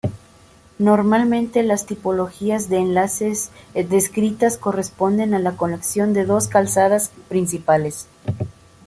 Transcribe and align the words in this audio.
Normalmente 0.79 1.61
las 1.61 1.85
tipologías 1.85 2.69
de 2.69 2.79
enlaces 2.79 3.51
descritas 3.75 4.57
corresponden 4.57 5.35
a 5.35 5.39
la 5.39 5.55
conexión 5.55 6.11
de 6.15 6.25
dos 6.25 6.47
calzadas 6.47 7.11
principales. 7.29 8.07